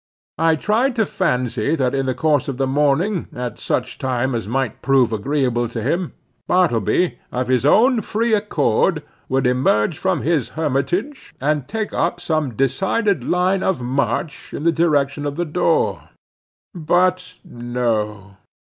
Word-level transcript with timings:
I 0.39 0.55
tried 0.55 0.95
to 0.95 1.05
fancy 1.05 1.75
that 1.75 1.93
in 1.93 2.07
the 2.07 2.15
course 2.15 2.47
of 2.47 2.57
the 2.57 2.65
morning, 2.65 3.27
at 3.35 3.59
such 3.59 3.99
time 3.99 4.33
as 4.33 4.47
might 4.47 4.81
prove 4.81 5.13
agreeable 5.13 5.69
to 5.69 5.79
him, 5.79 6.13
Bartleby, 6.47 7.19
of 7.31 7.49
his 7.49 7.67
own 7.67 8.01
free 8.01 8.33
accord, 8.33 9.03
would 9.29 9.45
emerge 9.45 9.99
from 9.99 10.23
his 10.23 10.49
hermitage, 10.57 11.35
and 11.39 11.67
take 11.67 11.93
up 11.93 12.19
some 12.19 12.55
decided 12.55 13.23
line 13.23 13.61
of 13.61 13.79
march 13.79 14.55
in 14.55 14.63
the 14.63 14.71
direction 14.71 15.23
of 15.27 15.35
the 15.35 15.45
door. 15.45 16.09
But 16.73 17.35
no. 17.45 18.37